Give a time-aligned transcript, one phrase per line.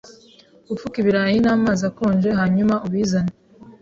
[0.67, 3.33] Gupfuka ibirayi n'amazi akonje hanyuma ubizane.